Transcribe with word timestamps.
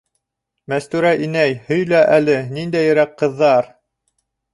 Мәстүрә 0.71 1.09
инәй, 1.27 1.53
һөйлә 1.67 1.99
әле, 2.15 2.39
ниндәйерәк 2.55 3.13
ҡыҙҙар? 3.21 3.69